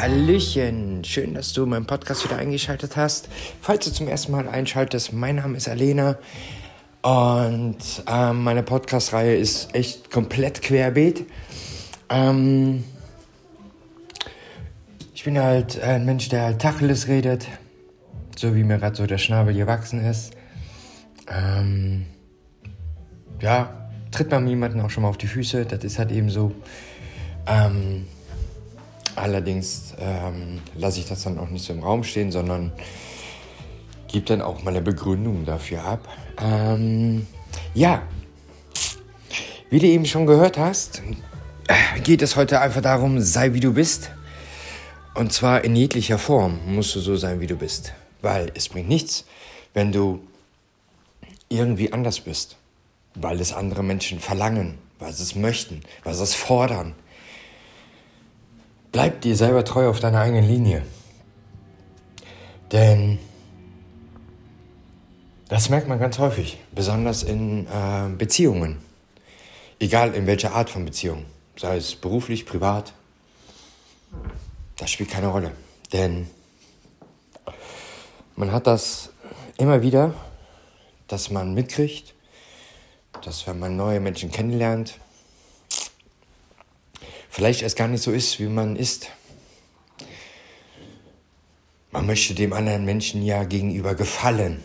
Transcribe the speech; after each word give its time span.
Hallöchen, 0.00 1.04
schön, 1.04 1.34
dass 1.34 1.52
du 1.52 1.66
meinen 1.66 1.86
Podcast 1.86 2.24
wieder 2.24 2.36
eingeschaltet 2.36 2.96
hast. 2.96 3.28
Falls 3.60 3.84
du 3.84 3.92
zum 3.92 4.08
ersten 4.08 4.32
Mal 4.32 4.48
einschaltest, 4.48 5.12
mein 5.12 5.36
Name 5.36 5.58
ist 5.58 5.68
Alena 5.68 6.18
und 7.02 7.78
ähm, 8.06 8.44
meine 8.44 8.62
Podcast-Reihe 8.62 9.36
ist 9.36 9.74
echt 9.74 10.10
komplett 10.10 10.62
querbeet. 10.62 11.24
Ähm, 12.08 12.84
ich 15.14 15.24
bin 15.24 15.38
halt 15.38 15.80
ein 15.80 16.04
Mensch, 16.04 16.28
der 16.28 16.42
halt 16.42 16.60
Tacheles 16.60 17.08
redet, 17.08 17.46
so 18.36 18.54
wie 18.54 18.64
mir 18.64 18.78
gerade 18.78 18.96
so 18.96 19.06
der 19.06 19.18
Schnabel 19.18 19.54
gewachsen 19.54 20.04
ist. 20.04 20.32
Ähm, 21.28 22.06
ja, 23.40 23.90
tritt 24.10 24.30
man 24.30 24.46
jemanden 24.46 24.80
auch 24.80 24.90
schon 24.90 25.02
mal 25.02 25.08
auf 25.08 25.18
die 25.18 25.26
Füße, 25.26 25.66
das 25.66 25.84
ist 25.84 25.98
halt 25.98 26.12
eben 26.12 26.30
so. 26.30 26.52
Ähm, 27.46 28.06
Allerdings 29.16 29.94
ähm, 29.98 30.60
lasse 30.74 31.00
ich 31.00 31.08
das 31.08 31.22
dann 31.24 31.38
auch 31.38 31.50
nicht 31.50 31.64
so 31.64 31.72
im 31.72 31.82
Raum 31.82 32.04
stehen, 32.04 32.30
sondern 32.32 32.72
gebe 34.10 34.26
dann 34.26 34.42
auch 34.42 34.62
meine 34.62 34.80
Begründung 34.80 35.44
dafür 35.44 35.84
ab. 35.84 36.08
Ähm, 36.38 37.26
ja, 37.74 38.02
wie 39.70 39.78
du 39.78 39.86
eben 39.86 40.06
schon 40.06 40.26
gehört 40.26 40.58
hast, 40.58 41.02
geht 42.02 42.22
es 42.22 42.36
heute 42.36 42.60
einfach 42.60 42.82
darum, 42.82 43.20
sei 43.20 43.52
wie 43.52 43.60
du 43.60 43.72
bist. 43.72 44.10
Und 45.14 45.32
zwar 45.32 45.64
in 45.64 45.76
jeglicher 45.76 46.18
Form 46.18 46.58
musst 46.66 46.94
du 46.94 47.00
so 47.00 47.16
sein, 47.16 47.40
wie 47.40 47.46
du 47.46 47.56
bist. 47.56 47.92
Weil 48.22 48.50
es 48.54 48.68
bringt 48.68 48.88
nichts, 48.88 49.24
wenn 49.74 49.92
du 49.92 50.20
irgendwie 51.48 51.92
anders 51.92 52.20
bist. 52.20 52.56
Weil 53.14 53.40
es 53.40 53.52
andere 53.52 53.82
Menschen 53.82 54.20
verlangen, 54.20 54.78
weil 54.98 55.12
sie 55.12 55.22
es 55.22 55.34
möchten, 55.34 55.82
weil 56.04 56.14
sie 56.14 56.22
es 56.22 56.34
fordern. 56.34 56.94
Bleib 58.92 59.20
dir 59.20 59.36
selber 59.36 59.64
treu 59.64 59.88
auf 59.88 60.00
deiner 60.00 60.20
eigenen 60.20 60.48
Linie. 60.48 60.82
Denn 62.72 63.18
das 65.50 65.68
merkt 65.68 65.88
man 65.88 65.98
ganz 65.98 66.18
häufig, 66.18 66.58
besonders 66.72 67.24
in 67.24 67.66
äh, 67.66 68.08
Beziehungen. 68.16 68.78
Egal 69.80 70.14
in 70.14 70.28
welcher 70.28 70.54
Art 70.54 70.70
von 70.70 70.84
Beziehung, 70.84 71.26
sei 71.56 71.76
es 71.76 71.96
beruflich, 71.96 72.46
privat, 72.46 72.92
das 74.76 74.92
spielt 74.92 75.10
keine 75.10 75.26
Rolle. 75.26 75.50
Denn 75.92 76.30
man 78.36 78.52
hat 78.52 78.68
das 78.68 79.10
immer 79.58 79.82
wieder, 79.82 80.14
dass 81.08 81.30
man 81.30 81.52
mitkriegt, 81.52 82.14
dass 83.24 83.44
wenn 83.48 83.58
man 83.58 83.74
neue 83.76 83.98
Menschen 83.98 84.30
kennenlernt, 84.30 84.94
vielleicht 87.28 87.62
erst 87.62 87.76
gar 87.76 87.88
nicht 87.88 88.04
so 88.04 88.12
ist, 88.12 88.38
wie 88.38 88.46
man 88.46 88.76
ist. 88.76 89.08
Man 91.90 92.06
möchte 92.06 92.34
dem 92.34 92.52
anderen 92.52 92.84
Menschen 92.84 93.24
ja 93.24 93.42
gegenüber 93.42 93.96
gefallen. 93.96 94.62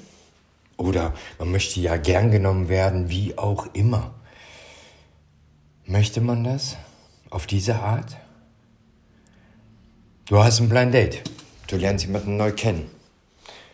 Oder 0.78 1.14
man 1.40 1.52
möchte 1.52 1.80
ja 1.80 1.98
gern 1.98 2.32
genommen 2.32 2.70
werden, 2.70 3.10
wie 3.10 3.38
auch 3.38 3.68
immer. 3.74 4.14
Möchte 5.86 6.22
man 6.22 6.44
das 6.44 6.78
auf 7.30 7.48
diese 7.48 7.76
Art? 7.76 8.18
Du 10.26 10.44
hast 10.44 10.60
ein 10.60 10.70
Blind 10.70 10.94
Date. 10.94 11.22
Du 11.68 11.78
lernst 11.78 12.06
jemanden 12.06 12.38
neu 12.38 12.52
kennen. 12.52 12.90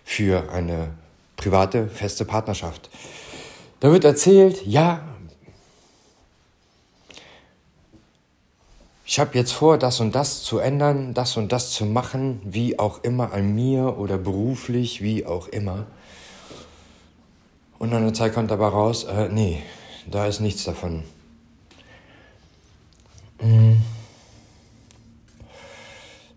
Für 0.04 0.52
eine 0.52 0.90
private, 1.38 1.88
feste 1.88 2.26
Partnerschaft. 2.26 2.90
Da 3.80 3.92
wird 3.92 4.04
erzählt, 4.04 4.66
ja, 4.66 5.02
ich 9.06 9.20
habe 9.20 9.38
jetzt 9.38 9.52
vor, 9.52 9.78
das 9.78 10.00
und 10.00 10.14
das 10.14 10.44
zu 10.44 10.60
ändern, 10.60 11.14
das 11.14 11.36
und 11.36 11.52
das 11.52 11.72
zu 11.72 11.86
machen, 11.86 12.42
wie 12.46 12.80
auch 12.80 13.04
immer 13.04 13.34
an 13.34 13.56
mir 13.56 13.98
oder 13.98 14.18
beruflich, 14.18 15.02
wie 15.02 15.26
auch 15.26 15.48
immer. 15.48 15.88
Und 17.82 17.92
an 17.94 18.04
der 18.04 18.14
Zeit 18.14 18.36
kommt 18.36 18.52
aber 18.52 18.68
raus, 18.68 19.06
äh, 19.06 19.28
nee, 19.30 19.64
da 20.06 20.28
ist 20.28 20.40
nichts 20.40 20.66
davon. 20.66 21.02
Mhm. 23.42 23.82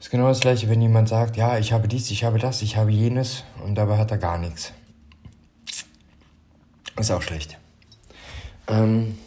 Ist 0.01 0.09
genau 0.09 0.29
das 0.29 0.41
gleiche, 0.41 0.71
wenn 0.71 0.81
jemand 0.81 1.11
sagt, 1.11 1.37
ja, 1.37 1.59
ich 1.59 1.75
habe 1.75 1.87
dies, 1.87 2.11
ich 2.11 2.25
habe 2.25 2.39
das, 2.39 2.63
ich 2.63 2.79
habe 2.79 2.91
jenes 2.91 3.45
und 3.63 3.75
dabei 3.75 3.99
hat 3.99 4.11
er 4.11 4.17
gar 4.17 4.39
nichts. 4.39 4.73
Ist 6.99 7.11
auch 7.11 7.21
schlecht. 7.21 7.59
Ähm, 8.67 9.19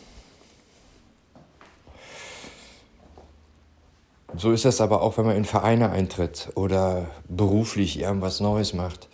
So 4.35 4.51
ist 4.51 4.65
das 4.65 4.81
aber 4.81 5.01
auch, 5.01 5.17
wenn 5.17 5.25
man 5.25 5.35
in 5.35 5.45
Vereine 5.45 5.89
eintritt 5.89 6.51
oder 6.55 7.07
beruflich 7.27 7.99
irgendwas 7.99 8.39
Neues 8.39 8.73
macht. 8.73 9.07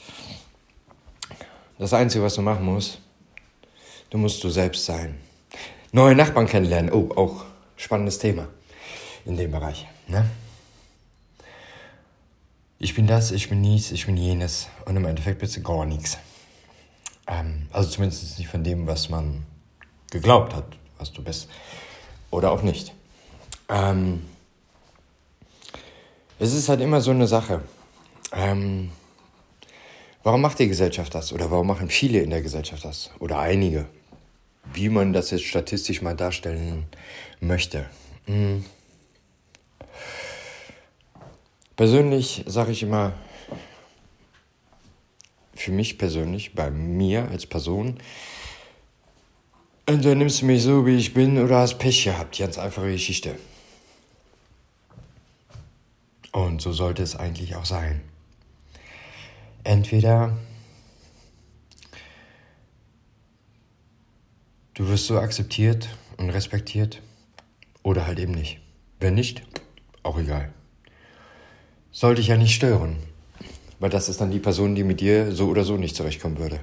Das 1.77 1.93
Einzige, 1.93 2.23
was 2.23 2.35
du 2.35 2.41
machen 2.41 2.65
musst, 2.65 2.99
du 4.09 4.17
musst 4.17 4.43
du 4.43 4.49
selbst 4.49 4.85
sein. 4.85 5.19
Neue 5.91 6.15
Nachbarn 6.15 6.47
kennenlernen, 6.47 6.91
oh, 6.91 7.09
auch 7.15 7.45
spannendes 7.75 8.19
Thema 8.19 8.47
in 9.25 9.37
dem 9.37 9.51
Bereich. 9.51 9.87
Ne? 10.07 10.29
Ich 12.79 12.93
bin 12.93 13.07
das, 13.07 13.31
ich 13.31 13.49
bin 13.49 13.63
dies, 13.63 13.91
ich 13.91 14.05
bin 14.05 14.17
jenes 14.17 14.67
und 14.85 14.95
im 14.97 15.05
Endeffekt 15.05 15.39
bist 15.39 15.55
du 15.55 15.61
gar 15.61 15.85
nichts. 15.85 16.17
Ähm, 17.27 17.67
also 17.71 17.89
zumindest 17.89 18.37
nicht 18.37 18.49
von 18.49 18.63
dem, 18.63 18.87
was 18.87 19.09
man 19.09 19.45
geglaubt 20.11 20.53
hat, 20.53 20.65
was 20.97 21.11
du 21.11 21.23
bist. 21.23 21.49
Oder 22.29 22.51
auch 22.51 22.61
nicht. 22.61 22.93
Ähm, 23.69 24.23
es 26.39 26.53
ist 26.53 26.69
halt 26.69 26.81
immer 26.81 26.99
so 26.99 27.11
eine 27.11 27.27
Sache. 27.27 27.61
Ähm, 28.31 28.91
warum 30.23 30.41
macht 30.41 30.59
die 30.59 30.67
Gesellschaft 30.67 31.13
das? 31.13 31.31
Oder 31.33 31.51
warum 31.51 31.67
machen 31.67 31.89
viele 31.89 32.19
in 32.19 32.29
der 32.29 32.41
Gesellschaft 32.41 32.83
das? 32.83 33.11
Oder 33.19 33.39
einige? 33.39 33.85
Wie 34.73 34.89
man 34.89 35.13
das 35.13 35.31
jetzt 35.31 35.45
statistisch 35.45 36.01
mal 36.01 36.15
darstellen 36.15 36.85
möchte. 37.39 37.85
Hm. 38.25 38.63
Persönlich 41.75 42.43
sage 42.47 42.71
ich 42.71 42.83
immer, 42.83 43.13
für 45.55 45.71
mich 45.71 45.97
persönlich, 45.97 46.53
bei 46.53 46.69
mir 46.69 47.29
als 47.29 47.45
Person, 47.45 47.97
entweder 49.85 50.15
nimmst 50.15 50.41
du 50.41 50.45
mich 50.45 50.63
so, 50.63 50.85
wie 50.85 50.97
ich 50.97 51.13
bin, 51.13 51.37
oder 51.37 51.59
hast 51.59 51.79
Pech 51.79 52.03
gehabt. 52.03 52.37
Ganz 52.37 52.57
einfache 52.57 52.91
Geschichte. 52.91 53.35
Und 56.31 56.61
so 56.61 56.71
sollte 56.71 57.03
es 57.03 57.15
eigentlich 57.15 57.55
auch 57.55 57.65
sein. 57.65 58.01
Entweder 59.63 60.37
du 64.73 64.87
wirst 64.87 65.07
so 65.07 65.19
akzeptiert 65.19 65.89
und 66.17 66.29
respektiert 66.29 67.01
oder 67.83 68.05
halt 68.05 68.19
eben 68.19 68.33
nicht. 68.33 68.59
Wenn 68.99 69.15
nicht, 69.15 69.43
auch 70.03 70.17
egal. 70.17 70.53
Sollte 71.91 72.21
ich 72.21 72.27
ja 72.27 72.37
nicht 72.37 72.55
stören, 72.55 72.97
weil 73.79 73.89
das 73.89 74.09
ist 74.09 74.19
dann 74.19 74.31
die 74.31 74.39
Person, 74.39 74.75
die 74.75 74.83
mit 74.83 74.99
dir 74.99 75.31
so 75.31 75.47
oder 75.47 75.63
so 75.63 75.77
nicht 75.77 75.95
zurechtkommen 75.95 76.39
würde. 76.39 76.59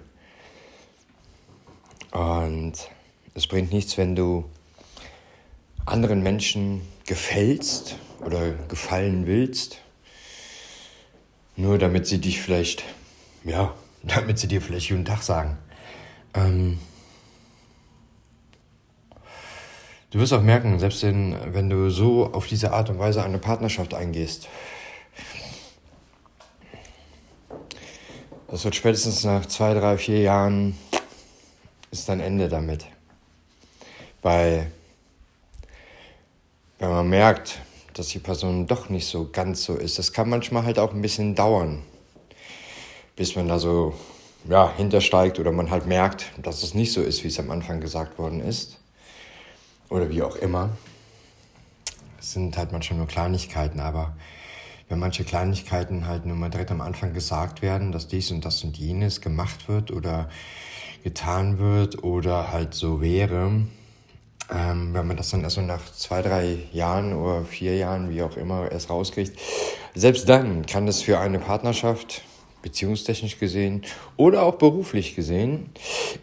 Und 2.11 2.75
es 3.35 3.47
bringt 3.47 3.73
nichts, 3.73 3.97
wenn 3.97 4.17
du 4.17 4.45
anderen 5.87 6.23
Menschen 6.23 6.83
gefällst 7.07 7.97
oder 8.25 8.53
gefallen 8.69 9.27
willst, 9.27 9.79
nur 11.57 11.79
damit 11.79 12.07
sie 12.07 12.19
dich 12.19 12.41
vielleicht, 12.41 12.85
ja, 13.45 13.75
damit 14.03 14.39
sie 14.39 14.49
dir 14.49 14.61
vielleicht 14.61 14.89
guten 14.89 15.05
Tag 15.05 15.23
sagen. 15.23 15.59
Ähm, 16.35 16.79
du 20.11 20.19
wirst 20.19 20.33
auch 20.33 20.43
merken, 20.43 20.79
selbst 20.79 21.03
wenn, 21.03 21.37
wenn 21.55 21.71
du 21.71 21.91
so 21.91 22.33
auf 22.33 22.47
diese 22.47 22.73
Art 22.73 22.91
und 22.91 22.99
Weise 22.99 23.23
eine 23.25 23.39
Partnerschaft 23.39 23.95
eingehst, 23.95 24.49
das 28.49 28.65
wird 28.65 28.75
spätestens 28.75 29.25
nach 29.25 29.47
zwei, 29.47 29.75
drei, 29.75 29.97
vier 29.97 30.21
Jahren 30.21 30.77
ist 31.91 32.09
dein 32.09 32.21
Ende 32.21 32.49
damit. 32.49 32.87
Weil, 34.23 34.71
wenn 36.79 36.91
man 36.91 37.09
merkt, 37.09 37.61
dass 37.95 38.09
die 38.09 38.19
Person 38.19 38.67
doch 38.67 38.89
nicht 38.89 39.07
so 39.07 39.29
ganz 39.31 39.65
so 39.65 39.75
ist. 39.75 39.99
Das 39.99 40.13
kann 40.13 40.29
manchmal 40.29 40.65
halt 40.65 40.79
auch 40.79 40.93
ein 40.93 41.03
bisschen 41.03 41.35
dauern, 41.35 41.83
bis 43.21 43.37
man 43.37 43.49
da 43.49 43.59
so 43.59 43.93
ja, 44.49 44.73
hintersteigt 44.79 45.39
oder 45.39 45.53
man 45.53 45.71
halt 45.71 45.85
merkt, 45.85 46.33
dass 46.43 46.63
es 46.63 46.73
nicht 46.73 46.91
so 46.91 47.03
ist, 47.03 47.23
wie 47.23 47.29
es 47.29 47.39
am 47.39 47.51
Anfang 47.51 47.83
gesagt 47.83 48.19
worden 48.19 48.41
ist. 48.41 48.79
oder 49.91 50.09
wie 50.09 50.23
auch 50.23 50.37
immer. 50.37 50.71
Es 52.19 52.33
sind 52.33 52.57
halt 52.57 52.73
manchmal 52.73 52.97
nur 52.97 53.09
Kleinigkeiten, 53.09 53.79
aber 53.79 54.17
wenn 54.89 54.99
manche 54.99 55.25
Kleinigkeiten 55.25 56.07
halt 56.07 56.25
nur 56.25 56.35
mal 56.35 56.49
direkt 56.49 56.71
am 56.71 56.81
Anfang 56.81 57.13
gesagt 57.13 57.61
werden, 57.61 57.93
dass 57.93 58.09
dies 58.09 58.31
und 58.31 58.43
das 58.47 58.65
und 58.65 58.79
jenes 58.79 59.21
gemacht 59.21 59.69
wird 59.69 59.91
oder 59.91 60.31
getan 61.05 61.59
wird 61.59 62.03
oder 62.03 62.51
halt 62.51 62.73
so 62.73 63.03
wäre, 63.03 63.67
ähm, 64.51 64.95
wenn 64.95 65.07
man 65.07 65.19
das 65.19 65.29
dann 65.29 65.43
erst 65.43 65.57
so 65.57 65.61
nach 65.61 65.93
zwei, 65.93 66.23
drei 66.23 66.57
Jahren 66.73 67.13
oder 67.13 67.45
vier 67.45 67.77
Jahren, 67.77 68.09
wie 68.09 68.23
auch 68.23 68.39
immer, 68.39 68.73
erst 68.73 68.89
rauskriegt, 68.89 69.39
selbst 69.95 70.27
dann 70.27 70.65
kann 70.65 70.89
es 70.89 71.03
für 71.03 71.19
eine 71.19 71.39
Partnerschaft, 71.39 72.23
beziehungstechnisch 72.63 73.39
gesehen 73.39 73.83
oder 74.17 74.43
auch 74.43 74.57
beruflich 74.57 75.17
gesehen, 75.17 75.71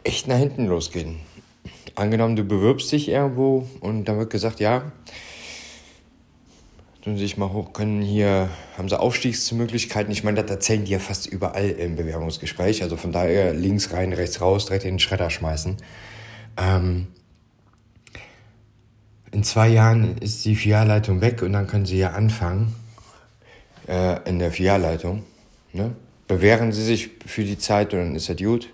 echt 0.03 0.27
nach 0.27 0.37
hinten 0.37 0.67
losgehen. 0.67 1.17
Angenommen, 1.95 2.35
du 2.35 2.43
bewirbst 2.43 2.91
dich 2.91 3.09
irgendwo 3.09 3.67
und 3.79 4.05
dann 4.05 4.19
wird 4.19 4.29
gesagt, 4.29 4.59
ja, 4.59 4.91
tun 7.07 7.17
sich 7.17 7.37
mal 7.37 7.51
hoch, 7.53 7.73
können 7.73 8.01
hier, 8.01 8.49
haben 8.77 8.89
sie 8.89 8.99
Aufstiegsmöglichkeiten. 8.99 10.11
Ich 10.11 10.23
meine, 10.23 10.43
das 10.43 10.51
erzählen 10.51 10.83
die 10.83 10.91
ja 10.91 10.99
fast 10.99 11.25
überall 11.25 11.69
im 11.69 11.95
Bewerbungsgespräch. 11.95 12.83
Also 12.83 12.97
von 12.97 13.11
daher 13.11 13.53
links 13.53 13.93
rein, 13.93 14.13
rechts 14.13 14.41
raus, 14.41 14.65
direkt 14.65 14.83
in 14.83 14.95
den 14.95 14.99
Schredder 14.99 15.29
schmeißen. 15.29 15.77
Ähm, 16.57 17.07
in 19.31 19.43
zwei 19.43 19.69
Jahren 19.69 20.17
ist 20.17 20.43
die 20.45 20.55
Filialleitung 20.55 21.21
weg 21.21 21.41
und 21.41 21.53
dann 21.53 21.67
können 21.67 21.85
sie 21.85 21.97
ja 21.97 22.11
anfangen 22.11 22.75
äh, 23.87 24.19
in 24.27 24.39
der 24.39 24.51
Filialleitung. 24.51 25.23
Ne? 25.73 25.95
Bewähren 26.27 26.71
sie 26.71 26.83
sich 26.83 27.09
für 27.25 27.43
die 27.43 27.57
Zeit 27.57 27.93
und 27.93 27.99
dann 27.99 28.15
ist 28.15 28.29
das 28.29 28.37
gut. 28.37 28.69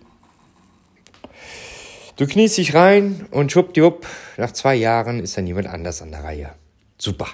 Du 2.16 2.28
kniest 2.28 2.58
dich 2.58 2.74
rein 2.74 3.26
und 3.32 3.52
schwuppdiwupp, 3.52 4.06
nach 4.38 4.52
zwei 4.52 4.76
Jahren 4.76 5.20
ist 5.20 5.38
dann 5.38 5.48
jemand 5.48 5.68
anders 5.68 6.02
an 6.02 6.12
der 6.12 6.24
Reihe. 6.24 6.52
Super. 6.98 7.28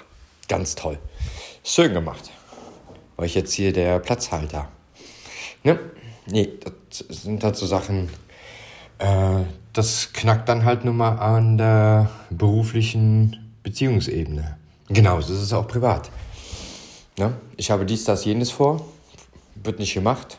Ganz 0.48 0.74
toll. 0.74 0.98
Schön 1.62 1.94
gemacht. 1.94 2.30
War 3.16 3.24
ich 3.24 3.34
jetzt 3.34 3.52
hier 3.52 3.72
der 3.72 3.98
Platzhalter. 3.98 4.68
Ne? 5.62 5.78
Nee, 6.26 6.48
das 6.60 7.22
sind 7.22 7.44
halt 7.44 7.56
so 7.56 7.66
Sachen, 7.66 8.08
äh, 8.98 9.44
das 9.72 10.12
knackt 10.12 10.48
dann 10.48 10.64
halt 10.64 10.84
nur 10.84 10.94
mal 10.94 11.16
an 11.18 11.58
der 11.58 12.10
beruflichen 12.30 13.54
Beziehungsebene. 13.62 14.56
Genauso 14.88 15.32
ist 15.34 15.40
es 15.40 15.52
auch 15.52 15.68
privat. 15.68 16.10
Ne? 17.16 17.34
Ich 17.56 17.70
habe 17.70 17.86
dies, 17.86 18.04
das, 18.04 18.24
jenes 18.24 18.50
vor, 18.50 18.84
wird 19.62 19.78
nicht 19.78 19.94
gemacht. 19.94 20.38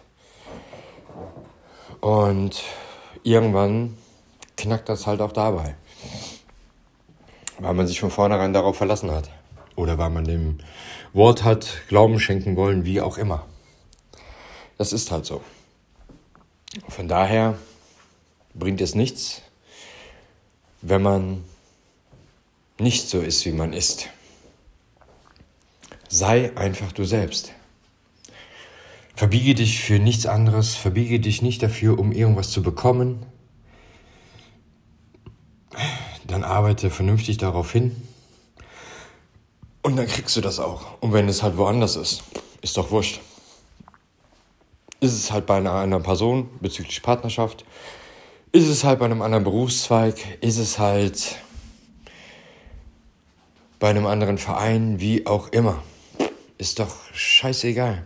Und 1.99 2.63
irgendwann 3.23 3.97
knackt 4.57 4.89
das 4.89 5.07
halt 5.07 5.21
auch 5.21 5.31
dabei. 5.31 5.75
Weil 7.59 7.73
man 7.73 7.87
sich 7.87 7.99
von 7.99 8.11
vornherein 8.11 8.53
darauf 8.53 8.77
verlassen 8.77 9.11
hat. 9.11 9.29
Oder 9.75 9.97
weil 9.97 10.09
man 10.09 10.25
dem 10.25 10.59
Wort 11.13 11.43
hat 11.43 11.67
Glauben 11.87 12.19
schenken 12.19 12.55
wollen, 12.55 12.85
wie 12.85 13.01
auch 13.01 13.17
immer. 13.17 13.45
Das 14.77 14.93
ist 14.93 15.11
halt 15.11 15.25
so. 15.25 15.41
Von 16.89 17.07
daher 17.07 17.57
bringt 18.53 18.81
es 18.81 18.95
nichts, 18.95 19.41
wenn 20.81 21.01
man 21.01 21.43
nicht 22.79 23.09
so 23.09 23.19
ist, 23.19 23.45
wie 23.45 23.51
man 23.51 23.73
ist. 23.73 24.07
Sei 26.09 26.55
einfach 26.57 26.91
du 26.91 27.03
selbst. 27.03 27.53
Verbiege 29.21 29.53
dich 29.53 29.79
für 29.79 29.99
nichts 29.99 30.25
anderes, 30.25 30.75
verbiege 30.75 31.19
dich 31.19 31.43
nicht 31.43 31.61
dafür, 31.61 31.99
um 31.99 32.11
irgendwas 32.11 32.49
zu 32.49 32.63
bekommen. 32.63 33.23
Dann 36.25 36.43
arbeite 36.43 36.89
vernünftig 36.89 37.37
darauf 37.37 37.71
hin 37.71 37.95
und 39.83 39.95
dann 39.95 40.07
kriegst 40.07 40.35
du 40.35 40.41
das 40.41 40.59
auch. 40.59 40.99
Und 41.01 41.13
wenn 41.13 41.29
es 41.29 41.43
halt 41.43 41.55
woanders 41.57 41.97
ist, 41.97 42.23
ist 42.63 42.77
doch 42.77 42.89
wurscht. 42.89 43.21
Ist 45.01 45.13
es 45.13 45.31
halt 45.31 45.45
bei 45.45 45.57
einer 45.57 45.73
anderen 45.73 46.01
Person 46.01 46.49
bezüglich 46.59 47.03
Partnerschaft? 47.03 47.63
Ist 48.51 48.67
es 48.67 48.83
halt 48.83 48.97
bei 48.97 49.05
einem 49.05 49.21
anderen 49.21 49.43
Berufszweig? 49.43 50.15
Ist 50.41 50.57
es 50.57 50.79
halt 50.79 51.35
bei 53.77 53.91
einem 53.91 54.07
anderen 54.07 54.39
Verein? 54.39 54.99
Wie 54.99 55.27
auch 55.27 55.49
immer. 55.49 55.83
Ist 56.57 56.79
doch 56.79 56.95
scheißegal. 57.13 58.03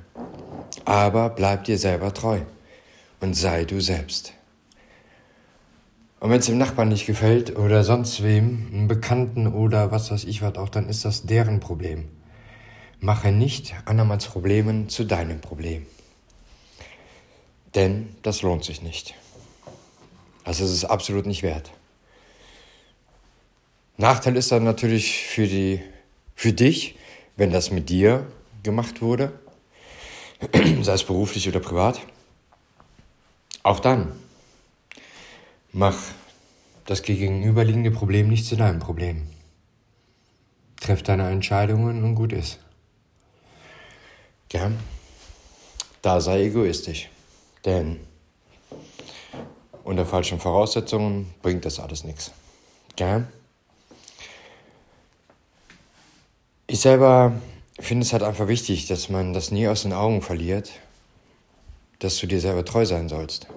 Aber 0.86 1.30
bleib 1.30 1.64
dir 1.64 1.78
selber 1.78 2.14
treu 2.14 2.42
und 3.20 3.34
sei 3.34 3.66
du 3.66 3.82
selbst. 3.82 4.34
Und 6.20 6.30
wenn 6.30 6.40
es 6.40 6.46
dem 6.46 6.58
Nachbarn 6.58 6.90
nicht 6.90 7.06
gefällt 7.06 7.58
oder 7.58 7.84
sonst 7.84 8.24
wem, 8.24 8.68
einem 8.72 8.88
Bekannten 8.88 9.48
oder 9.48 9.92
was 9.92 10.12
weiß 10.12 10.24
ich 10.24 10.42
was 10.42 10.56
auch, 10.58 10.70
dann 10.70 10.88
ist 10.88 11.06
das 11.06 11.24
deren 11.24 11.60
Problem. 11.60 12.08
Mache 13.00 13.32
nicht 13.32 13.76
andermals 13.86 14.28
Problemen 14.28 14.90
zu 14.90 15.04
deinem 15.04 15.42
Problem. 15.42 15.86
Denn 17.76 18.16
das 18.24 18.42
lohnt 18.42 18.64
sich 18.64 18.82
nicht. 18.82 19.16
Also 20.44 20.64
es 20.64 20.72
ist 20.72 20.86
absolut 20.86 21.26
nicht 21.26 21.44
wert. 21.44 21.72
Nachteil 23.98 24.38
ist 24.38 24.52
dann 24.52 24.64
natürlich 24.64 25.26
für, 25.28 25.48
die, 25.48 25.82
für 26.36 26.54
dich, 26.54 26.96
wenn 27.38 27.52
das 27.52 27.72
mit 27.72 27.90
dir 27.90 28.26
gemacht 28.64 29.02
wurde, 29.02 29.34
sei 30.82 30.94
es 30.94 31.04
beruflich 31.04 31.48
oder 31.48 31.60
privat. 31.60 32.02
Auch 33.64 33.80
dann 33.80 34.12
Mach 35.78 35.98
das 36.86 37.02
gegenüberliegende 37.02 37.92
Problem 37.92 38.30
nicht 38.30 38.46
zu 38.46 38.56
deinem 38.56 38.80
Problem. 38.80 39.28
Treff 40.80 41.04
deine 41.04 41.30
Entscheidungen 41.30 42.02
und 42.02 42.16
gut 42.16 42.32
ist. 42.32 42.60
Ja, 44.54 44.72
da 46.02 46.22
sei 46.22 46.44
egoistisch. 46.44 47.10
Denn 47.66 48.00
unter 49.84 50.06
falschen 50.06 50.40
Voraussetzungen 50.40 51.34
bringt 51.42 51.66
das 51.66 51.82
alles 51.82 52.06
nichts. 52.06 52.32
Ja? 52.98 53.28
Ich 56.68 56.80
selber 56.80 57.34
finde 57.80 58.06
es 58.06 58.14
halt 58.14 58.24
einfach 58.24 58.48
wichtig, 58.48 58.88
dass 58.88 59.10
man 59.10 59.34
das 59.34 59.52
nie 59.52 59.68
aus 59.68 59.84
den 59.84 59.94
Augen 59.94 60.22
verliert, 60.22 60.72
dass 62.00 62.18
du 62.18 62.28
dir 62.28 62.40
selber 62.40 62.66
treu 62.66 62.86
sein 62.86 63.10
sollst. 63.10 63.48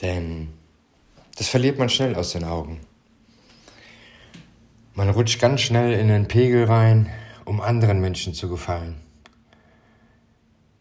Denn 0.00 0.48
das 1.36 1.48
verliert 1.48 1.78
man 1.78 1.88
schnell 1.88 2.14
aus 2.14 2.32
den 2.32 2.44
Augen. 2.44 2.80
Man 4.94 5.08
rutscht 5.08 5.40
ganz 5.40 5.62
schnell 5.62 5.98
in 5.98 6.08
den 6.08 6.28
Pegel 6.28 6.64
rein, 6.64 7.10
um 7.44 7.60
anderen 7.60 8.00
Menschen 8.00 8.34
zu 8.34 8.48
gefallen. 8.48 9.00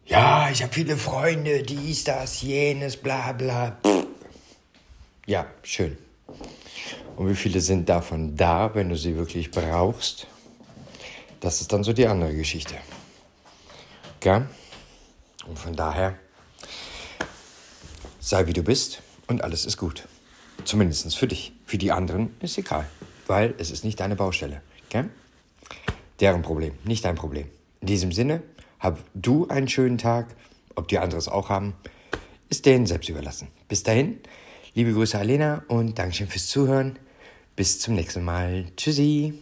Ja, 0.05 0.49
ich 0.51 0.61
habe 0.61 0.73
viele 0.73 0.97
Freunde, 0.97 1.63
dies, 1.63 2.03
das, 2.03 2.41
jenes, 2.41 2.97
bla 2.97 3.31
bla. 3.31 3.77
Ja, 5.25 5.45
schön. 5.63 5.97
Und 7.15 7.29
wie 7.29 7.35
viele 7.35 7.61
sind 7.61 7.87
davon 7.87 8.35
da, 8.35 8.75
wenn 8.75 8.89
du 8.89 8.97
sie 8.97 9.15
wirklich 9.15 9.51
brauchst? 9.51 10.27
Das 11.41 11.59
ist 11.59 11.73
dann 11.73 11.83
so 11.83 11.91
die 11.91 12.07
andere 12.07 12.33
Geschichte. 12.33 12.75
Gell? 14.19 14.47
Und 15.47 15.57
von 15.57 15.75
daher, 15.75 16.17
sei 18.19 18.45
wie 18.45 18.53
du 18.53 18.61
bist 18.63 19.01
und 19.27 19.43
alles 19.43 19.65
ist 19.65 19.77
gut. 19.77 20.07
Zumindest 20.63 21.17
für 21.17 21.27
dich. 21.27 21.51
Für 21.65 21.79
die 21.79 21.91
anderen 21.91 22.35
ist 22.41 22.57
egal, 22.57 22.87
weil 23.25 23.55
es 23.57 23.71
ist 23.71 23.83
nicht 23.83 23.99
deine 23.99 24.15
Baustelle. 24.15 24.61
Okay? 24.85 25.05
Deren 26.19 26.43
Problem, 26.43 26.73
nicht 26.83 27.03
dein 27.03 27.15
Problem. 27.15 27.47
In 27.81 27.87
diesem 27.87 28.11
Sinne, 28.11 28.43
hab 28.79 28.99
du 29.15 29.47
einen 29.47 29.67
schönen 29.67 29.97
Tag. 29.97 30.35
Ob 30.75 30.87
die 30.87 30.99
anderen 30.99 31.19
es 31.19 31.27
auch 31.27 31.49
haben, 31.49 31.73
ist 32.49 32.67
denen 32.67 32.85
selbst 32.85 33.09
überlassen. 33.09 33.47
Bis 33.67 33.81
dahin, 33.81 34.19
liebe 34.75 34.93
Grüße 34.93 35.17
Alena 35.17 35.63
und 35.67 35.97
Dankeschön 35.97 36.27
fürs 36.27 36.47
Zuhören. 36.47 36.99
Bis 37.55 37.79
zum 37.79 37.95
nächsten 37.95 38.23
Mal. 38.23 38.65
Tschüssi. 38.77 39.33